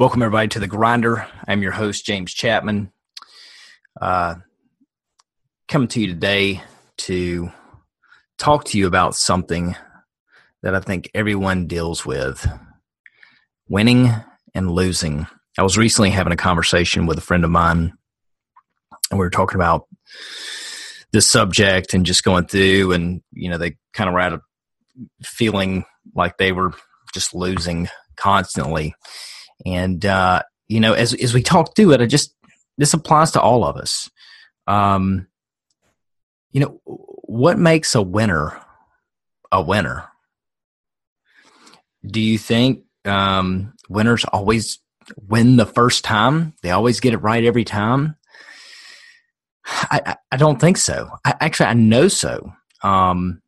Welcome, 0.00 0.22
everybody, 0.22 0.48
to 0.48 0.58
The 0.60 0.66
Grinder. 0.66 1.26
I'm 1.46 1.60
your 1.60 1.72
host, 1.72 2.06
James 2.06 2.32
Chapman. 2.32 2.90
Uh, 4.00 4.36
coming 5.68 5.88
to 5.88 6.00
you 6.00 6.06
today 6.06 6.62
to 7.00 7.52
talk 8.38 8.64
to 8.64 8.78
you 8.78 8.86
about 8.86 9.14
something 9.14 9.76
that 10.62 10.74
I 10.74 10.80
think 10.80 11.10
everyone 11.12 11.66
deals 11.66 12.06
with 12.06 12.48
winning 13.68 14.10
and 14.54 14.70
losing. 14.70 15.26
I 15.58 15.62
was 15.62 15.76
recently 15.76 16.08
having 16.08 16.32
a 16.32 16.36
conversation 16.36 17.04
with 17.04 17.18
a 17.18 17.20
friend 17.20 17.44
of 17.44 17.50
mine, 17.50 17.92
and 19.10 19.20
we 19.20 19.26
were 19.26 19.28
talking 19.28 19.56
about 19.56 19.86
this 21.12 21.26
subject 21.28 21.92
and 21.92 22.06
just 22.06 22.24
going 22.24 22.46
through, 22.46 22.92
and, 22.92 23.20
you 23.34 23.50
know, 23.50 23.58
they 23.58 23.76
kind 23.92 24.08
of 24.08 24.14
were 24.14 24.20
at 24.20 24.32
a 24.32 24.40
feeling 25.22 25.84
like 26.14 26.38
they 26.38 26.52
were 26.52 26.72
just 27.12 27.34
losing 27.34 27.86
constantly 28.16 28.94
and 29.64 30.04
uh, 30.04 30.42
you 30.68 30.80
know, 30.80 30.92
as 30.92 31.14
as 31.14 31.34
we 31.34 31.42
talk 31.42 31.74
through 31.74 31.92
it, 31.92 32.00
I 32.00 32.06
just 32.06 32.34
this 32.78 32.94
applies 32.94 33.32
to 33.32 33.40
all 33.40 33.64
of 33.64 33.76
us. 33.76 34.10
Um, 34.66 35.26
you 36.52 36.60
know, 36.60 36.80
what 36.84 37.58
makes 37.58 37.94
a 37.94 38.02
winner 38.02 38.60
a 39.52 39.62
winner? 39.62 40.08
Do 42.06 42.20
you 42.20 42.38
think 42.38 42.84
um, 43.04 43.74
winners 43.88 44.24
always 44.24 44.78
win 45.28 45.56
the 45.56 45.66
first 45.66 46.04
time? 46.04 46.54
They 46.62 46.70
always 46.70 47.00
get 47.00 47.14
it 47.14 47.18
right 47.18 47.44
every 47.44 47.64
time? 47.64 48.16
I, 49.66 50.00
I, 50.06 50.16
I 50.32 50.36
don't 50.36 50.60
think 50.60 50.76
so. 50.76 51.10
I, 51.24 51.34
actually, 51.40 51.66
I 51.66 51.74
know 51.74 52.08
so. 52.08 52.52
Um, 52.82 53.42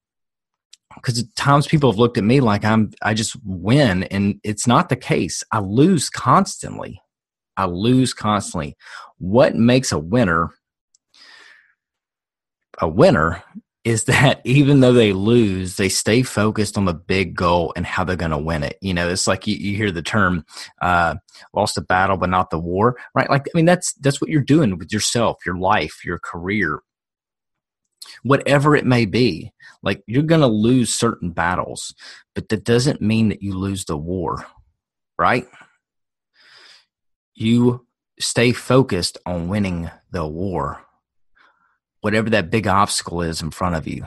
because 0.94 1.24
times 1.34 1.66
people 1.66 1.90
have 1.90 1.98
looked 1.98 2.18
at 2.18 2.24
me 2.24 2.40
like 2.40 2.64
I'm 2.64 2.92
I 3.02 3.14
just 3.14 3.36
win 3.44 4.04
and 4.04 4.40
it's 4.44 4.66
not 4.66 4.88
the 4.88 4.96
case. 4.96 5.42
I 5.52 5.60
lose 5.60 6.10
constantly. 6.10 7.00
I 7.56 7.66
lose 7.66 8.14
constantly. 8.14 8.76
What 9.18 9.54
makes 9.54 9.92
a 9.92 9.98
winner 9.98 10.50
a 12.78 12.88
winner 12.88 13.42
is 13.84 14.04
that 14.06 14.40
even 14.44 14.80
though 14.80 14.92
they 14.92 15.12
lose, 15.12 15.76
they 15.76 15.88
stay 15.88 16.22
focused 16.22 16.78
on 16.78 16.84
the 16.84 16.94
big 16.94 17.34
goal 17.34 17.72
and 17.76 17.86
how 17.86 18.04
they're 18.04 18.16
going 18.16 18.30
to 18.30 18.38
win 18.38 18.62
it. 18.62 18.78
You 18.80 18.94
know, 18.94 19.08
it's 19.08 19.26
like 19.26 19.46
you, 19.46 19.56
you 19.56 19.76
hear 19.76 19.90
the 19.90 20.02
term 20.02 20.44
uh, 20.80 21.16
"lost 21.54 21.74
the 21.74 21.80
battle, 21.80 22.16
but 22.16 22.30
not 22.30 22.50
the 22.50 22.58
war," 22.58 22.96
right? 23.14 23.28
Like, 23.28 23.46
I 23.46 23.50
mean, 23.54 23.64
that's 23.64 23.92
that's 23.94 24.20
what 24.20 24.30
you're 24.30 24.42
doing 24.42 24.78
with 24.78 24.92
yourself, 24.92 25.38
your 25.44 25.56
life, 25.56 26.04
your 26.04 26.18
career, 26.18 26.80
whatever 28.22 28.76
it 28.76 28.86
may 28.86 29.04
be. 29.06 29.52
Like 29.82 30.02
you're 30.06 30.22
going 30.22 30.40
to 30.40 30.46
lose 30.46 30.94
certain 30.94 31.30
battles, 31.30 31.94
but 32.34 32.48
that 32.48 32.64
doesn't 32.64 33.00
mean 33.00 33.28
that 33.30 33.42
you 33.42 33.54
lose 33.54 33.84
the 33.84 33.96
war, 33.96 34.46
right? 35.18 35.46
You 37.34 37.86
stay 38.20 38.52
focused 38.52 39.18
on 39.26 39.48
winning 39.48 39.90
the 40.10 40.26
war, 40.26 40.82
whatever 42.00 42.30
that 42.30 42.50
big 42.50 42.66
obstacle 42.66 43.22
is 43.22 43.42
in 43.42 43.50
front 43.50 43.74
of 43.74 43.88
you. 43.88 44.06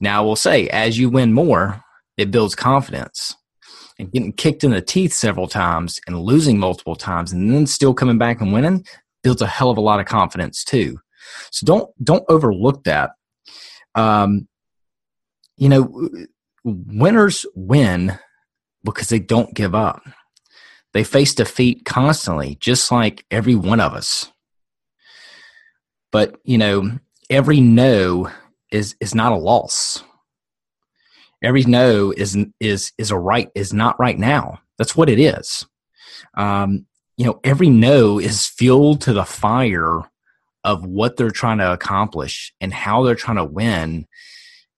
Now, 0.00 0.22
I 0.22 0.24
will 0.24 0.36
say, 0.36 0.68
as 0.68 0.98
you 0.98 1.08
win 1.08 1.32
more, 1.32 1.82
it 2.16 2.30
builds 2.30 2.54
confidence. 2.54 3.36
And 3.98 4.10
getting 4.10 4.32
kicked 4.32 4.64
in 4.64 4.72
the 4.72 4.80
teeth 4.80 5.12
several 5.12 5.46
times 5.46 6.00
and 6.06 6.20
losing 6.20 6.58
multiple 6.58 6.96
times 6.96 7.32
and 7.32 7.52
then 7.52 7.66
still 7.66 7.94
coming 7.94 8.18
back 8.18 8.40
and 8.40 8.52
winning 8.52 8.84
builds 9.22 9.42
a 9.42 9.46
hell 9.46 9.70
of 9.70 9.78
a 9.78 9.82
lot 9.82 10.00
of 10.00 10.06
confidence 10.06 10.64
too. 10.64 10.98
So 11.50 11.66
don't 11.66 11.90
don't 12.02 12.24
overlook 12.28 12.84
that. 12.84 13.10
Um, 13.94 14.48
you 15.56 15.68
know, 15.68 16.08
winners 16.64 17.46
win 17.54 18.18
because 18.84 19.08
they 19.08 19.18
don't 19.18 19.54
give 19.54 19.74
up. 19.74 20.02
They 20.92 21.04
face 21.04 21.34
defeat 21.34 21.84
constantly, 21.84 22.56
just 22.60 22.92
like 22.92 23.24
every 23.30 23.54
one 23.54 23.80
of 23.80 23.94
us. 23.94 24.30
But 26.10 26.36
you 26.44 26.58
know, 26.58 26.98
every 27.30 27.60
no 27.60 28.30
is 28.70 28.96
is 29.00 29.14
not 29.14 29.32
a 29.32 29.36
loss. 29.36 30.02
Every 31.42 31.64
no 31.64 32.12
is 32.12 32.36
is 32.60 32.92
is 32.98 33.10
a 33.10 33.18
right 33.18 33.50
is 33.54 33.72
not 33.72 33.98
right 33.98 34.18
now. 34.18 34.60
That's 34.78 34.94
what 34.94 35.08
it 35.08 35.18
is. 35.18 35.66
Um, 36.34 36.86
you 37.16 37.26
know, 37.26 37.40
every 37.44 37.70
no 37.70 38.18
is 38.18 38.46
fuel 38.46 38.96
to 38.96 39.12
the 39.12 39.24
fire 39.24 40.10
of 40.64 40.84
what 40.84 41.16
they're 41.16 41.30
trying 41.30 41.58
to 41.58 41.72
accomplish 41.72 42.52
and 42.60 42.72
how 42.72 43.02
they're 43.02 43.14
trying 43.14 43.36
to 43.36 43.44
win 43.44 44.06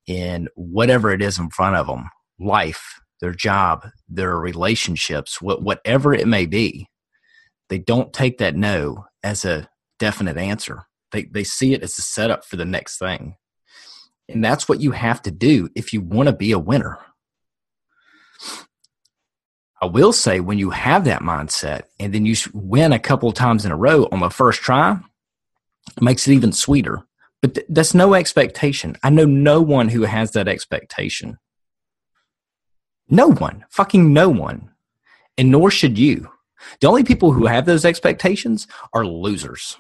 in 0.06 0.48
whatever 0.54 1.10
it 1.10 1.22
is 1.22 1.38
in 1.38 1.50
front 1.50 1.76
of 1.76 1.86
them 1.86 2.08
life 2.38 3.00
their 3.20 3.32
job 3.32 3.88
their 4.08 4.36
relationships 4.36 5.40
whatever 5.40 6.12
it 6.12 6.28
may 6.28 6.46
be. 6.46 6.88
They 7.68 7.78
don't 7.78 8.12
take 8.12 8.38
that 8.38 8.54
no 8.54 9.06
as 9.22 9.44
a 9.44 9.68
definite 9.98 10.36
answer. 10.36 10.84
They, 11.12 11.24
they 11.24 11.44
see 11.44 11.72
it 11.72 11.82
as 11.82 11.98
a 11.98 12.02
setup 12.02 12.44
for 12.44 12.56
the 12.56 12.64
next 12.64 12.98
thing. 12.98 13.36
And 14.28 14.44
that's 14.44 14.68
what 14.68 14.80
you 14.80 14.90
have 14.90 15.22
to 15.22 15.30
do 15.30 15.68
if 15.74 15.92
you 15.92 16.00
want 16.00 16.28
to 16.28 16.34
be 16.34 16.52
a 16.52 16.58
winner. 16.58 16.98
I 19.80 19.86
will 19.86 20.12
say 20.12 20.40
when 20.40 20.58
you 20.58 20.70
have 20.70 21.04
that 21.04 21.22
mindset 21.22 21.82
and 21.98 22.12
then 22.12 22.24
you 22.24 22.34
win 22.52 22.92
a 22.92 22.98
couple 22.98 23.32
times 23.32 23.64
in 23.64 23.72
a 23.72 23.76
row 23.76 24.08
on 24.12 24.20
the 24.20 24.30
first 24.30 24.60
try, 24.60 24.98
makes 26.00 26.26
it 26.26 26.32
even 26.32 26.52
sweeter. 26.52 27.04
But 27.42 27.54
th- 27.54 27.66
that's 27.68 27.94
no 27.94 28.14
expectation. 28.14 28.96
I 29.02 29.10
know 29.10 29.26
no 29.26 29.60
one 29.60 29.88
who 29.88 30.02
has 30.02 30.32
that 30.32 30.48
expectation. 30.48 31.38
No 33.08 33.28
one, 33.28 33.64
fucking 33.70 34.12
no 34.12 34.28
one. 34.28 34.70
And 35.36 35.50
nor 35.50 35.70
should 35.70 35.98
you. 35.98 36.30
The 36.80 36.88
only 36.88 37.04
people 37.04 37.32
who 37.32 37.46
have 37.46 37.66
those 37.66 37.84
expectations 37.84 38.66
are 38.92 39.04
losers. 39.04 39.76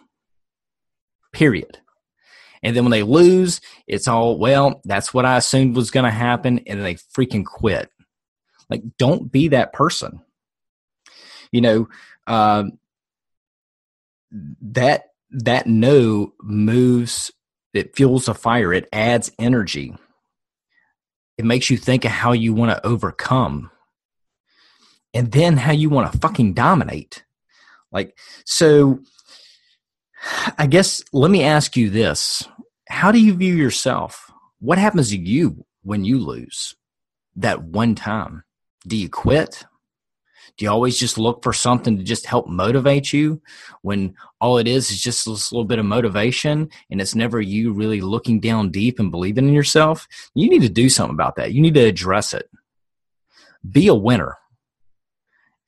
Period. 1.32 1.78
And 2.62 2.74
then 2.74 2.84
when 2.84 2.90
they 2.90 3.02
lose, 3.02 3.60
it's 3.86 4.08
all, 4.08 4.38
well, 4.38 4.80
that's 4.84 5.12
what 5.12 5.24
I 5.24 5.36
assumed 5.36 5.76
was 5.76 5.90
going 5.90 6.04
to 6.04 6.10
happen. 6.10 6.60
And 6.66 6.84
they 6.84 6.94
freaking 6.94 7.44
quit. 7.44 7.90
Like, 8.70 8.82
don't 8.98 9.30
be 9.30 9.48
that 9.48 9.72
person. 9.72 10.20
You 11.52 11.60
know, 11.60 11.88
uh, 12.26 12.64
that 14.62 15.04
that 15.34 15.66
no 15.66 16.32
moves 16.40 17.32
it 17.72 17.96
fuels 17.96 18.28
a 18.28 18.34
fire 18.34 18.72
it 18.72 18.88
adds 18.92 19.32
energy. 19.38 19.94
It 21.36 21.44
makes 21.44 21.68
you 21.68 21.76
think 21.76 22.04
of 22.04 22.12
how 22.12 22.32
you 22.32 22.54
want 22.54 22.70
to 22.70 22.86
overcome 22.86 23.70
and 25.12 25.32
then 25.32 25.56
how 25.56 25.72
you 25.72 25.90
want 25.90 26.12
to 26.12 26.18
fucking 26.18 26.54
dominate. 26.54 27.24
Like 27.90 28.16
so 28.44 29.00
i 30.56 30.66
guess 30.66 31.04
let 31.12 31.30
me 31.30 31.42
ask 31.42 31.76
you 31.76 31.90
this. 31.90 32.46
How 32.88 33.10
do 33.10 33.18
you 33.18 33.34
view 33.34 33.54
yourself? 33.54 34.30
What 34.60 34.78
happens 34.78 35.10
to 35.10 35.18
you 35.18 35.66
when 35.82 36.04
you 36.04 36.18
lose 36.18 36.76
that 37.36 37.62
one 37.62 37.94
time? 37.94 38.44
Do 38.86 38.96
you 38.96 39.08
quit 39.08 39.64
do 40.56 40.64
you 40.64 40.70
always 40.70 40.98
just 40.98 41.18
look 41.18 41.42
for 41.42 41.52
something 41.52 41.96
to 41.96 42.04
just 42.04 42.26
help 42.26 42.46
motivate 42.46 43.12
you 43.12 43.42
when 43.82 44.14
all 44.40 44.58
it 44.58 44.68
is 44.68 44.90
is 44.90 45.02
just 45.02 45.24
this 45.24 45.50
little 45.50 45.64
bit 45.64 45.80
of 45.80 45.84
motivation 45.84 46.68
and 46.90 47.00
it's 47.00 47.14
never 47.14 47.40
you 47.40 47.72
really 47.72 48.00
looking 48.00 48.38
down 48.38 48.70
deep 48.70 49.00
and 49.00 49.10
believing 49.10 49.48
in 49.48 49.54
yourself? 49.54 50.06
You 50.34 50.48
need 50.48 50.62
to 50.62 50.68
do 50.68 50.88
something 50.88 51.14
about 51.14 51.36
that. 51.36 51.52
You 51.52 51.60
need 51.60 51.74
to 51.74 51.84
address 51.84 52.32
it. 52.32 52.48
Be 53.68 53.88
a 53.88 53.94
winner. 53.94 54.36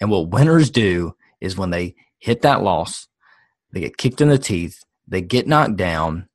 And 0.00 0.10
what 0.10 0.30
winners 0.30 0.70
do 0.70 1.16
is 1.40 1.56
when 1.56 1.70
they 1.70 1.96
hit 2.18 2.42
that 2.42 2.62
loss, 2.62 3.08
they 3.72 3.80
get 3.80 3.96
kicked 3.96 4.20
in 4.20 4.28
the 4.28 4.38
teeth, 4.38 4.84
they 5.08 5.20
get 5.20 5.48
knocked 5.48 5.76
down, 5.76 6.28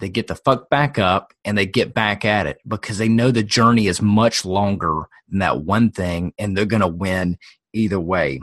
they 0.00 0.10
get 0.10 0.26
the 0.26 0.34
fuck 0.34 0.68
back 0.68 0.98
up 0.98 1.32
and 1.44 1.56
they 1.56 1.64
get 1.64 1.94
back 1.94 2.26
at 2.26 2.46
it 2.46 2.58
because 2.68 2.98
they 2.98 3.08
know 3.08 3.30
the 3.30 3.42
journey 3.42 3.86
is 3.86 4.02
much 4.02 4.44
longer 4.44 5.04
than 5.28 5.38
that 5.38 5.62
one 5.62 5.90
thing 5.90 6.34
and 6.38 6.54
they're 6.54 6.66
going 6.66 6.82
to 6.82 6.88
win 6.88 7.38
either 7.74 8.00
way. 8.00 8.40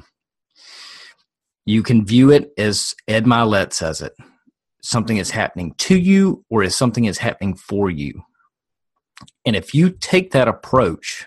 You 1.66 1.84
can 1.84 2.06
view 2.06 2.32
it 2.32 2.52
as 2.58 2.94
Ed 3.08 3.26
Mylett 3.26 3.74
says 3.74 4.02
it 4.02 4.14
something 4.84 5.18
is 5.18 5.32
happening 5.32 5.74
to 5.78 5.98
you 5.98 6.44
or 6.50 6.64
as 6.64 6.76
something 6.76 7.06
is 7.06 7.20
happening 7.20 7.56
for 7.56 7.90
you. 7.90 8.24
And 9.46 9.56
if 9.56 9.74
you 9.74 9.92
take 9.92 10.32
that 10.32 10.48
approach, 10.48 11.26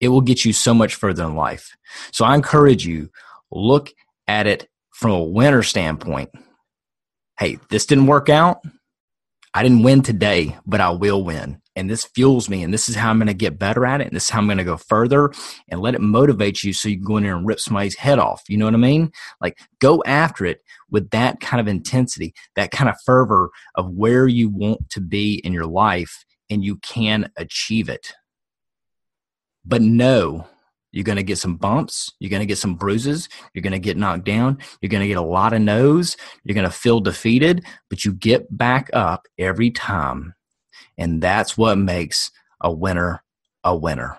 it 0.00 0.08
will 0.08 0.20
get 0.20 0.44
you 0.44 0.52
so 0.52 0.74
much 0.74 0.96
further 0.96 1.24
in 1.24 1.36
life. 1.36 1.70
So 2.12 2.24
I 2.24 2.34
encourage 2.34 2.84
you, 2.84 3.10
look 3.52 3.90
at 4.26 4.46
it 4.46 4.68
from 4.90 5.12
a 5.12 5.22
winner 5.22 5.62
standpoint. 5.62 6.30
Hey, 7.38 7.58
this 7.70 7.86
didn't 7.86 8.08
work 8.08 8.28
out. 8.28 8.62
I 9.54 9.62
didn't 9.62 9.84
win 9.84 10.02
today, 10.02 10.58
but 10.66 10.80
I 10.80 10.90
will 10.90 11.22
win 11.22 11.61
and 11.76 11.88
this 11.88 12.04
fuels 12.04 12.48
me 12.48 12.62
and 12.62 12.72
this 12.72 12.88
is 12.88 12.94
how 12.94 13.10
i'm 13.10 13.18
going 13.18 13.26
to 13.26 13.34
get 13.34 13.58
better 13.58 13.86
at 13.86 14.00
it 14.00 14.06
and 14.06 14.16
this 14.16 14.24
is 14.24 14.30
how 14.30 14.38
i'm 14.38 14.46
going 14.46 14.58
to 14.58 14.64
go 14.64 14.76
further 14.76 15.32
and 15.68 15.80
let 15.80 15.94
it 15.94 16.00
motivate 16.00 16.62
you 16.62 16.72
so 16.72 16.88
you 16.88 16.96
can 16.96 17.04
go 17.04 17.16
in 17.16 17.22
there 17.22 17.36
and 17.36 17.46
rip 17.46 17.60
somebody's 17.60 17.96
head 17.96 18.18
off 18.18 18.42
you 18.48 18.56
know 18.56 18.64
what 18.64 18.74
i 18.74 18.78
mean 18.78 19.10
like 19.40 19.58
go 19.80 20.02
after 20.06 20.44
it 20.44 20.62
with 20.90 21.08
that 21.10 21.40
kind 21.40 21.60
of 21.60 21.68
intensity 21.68 22.34
that 22.56 22.70
kind 22.70 22.90
of 22.90 22.96
fervor 23.04 23.50
of 23.74 23.90
where 23.90 24.26
you 24.26 24.48
want 24.48 24.88
to 24.90 25.00
be 25.00 25.34
in 25.44 25.52
your 25.52 25.66
life 25.66 26.24
and 26.50 26.64
you 26.64 26.76
can 26.76 27.30
achieve 27.36 27.88
it 27.88 28.12
but 29.64 29.82
no, 29.82 30.46
You're 30.90 31.04
going 31.04 31.16
to 31.16 31.22
get 31.22 31.38
some 31.38 31.56
bumps. 31.56 32.12
You're 32.18 32.30
going 32.30 32.40
to 32.40 32.46
get 32.46 32.58
some 32.58 32.74
bruises. 32.74 33.28
You're 33.54 33.62
going 33.62 33.72
to 33.72 33.78
get 33.78 33.96
knocked 33.96 34.24
down. 34.24 34.58
You're 34.80 34.90
going 34.90 35.00
to 35.00 35.08
get 35.08 35.16
a 35.16 35.22
lot 35.22 35.54
of 35.54 35.62
no's. 35.62 36.18
You're 36.44 36.54
going 36.54 36.68
to 36.68 36.70
feel 36.70 37.00
defeated, 37.00 37.64
but 37.88 38.04
you 38.04 38.12
get 38.12 38.54
back 38.54 38.90
up 38.92 39.26
every 39.38 39.70
time. 39.70 40.34
And 40.98 41.22
that's 41.22 41.56
what 41.56 41.78
makes 41.78 42.30
a 42.60 42.72
winner 42.72 43.22
a 43.64 43.76
winner. 43.76 44.18